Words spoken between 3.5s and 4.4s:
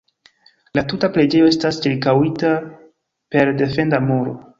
defenda muro.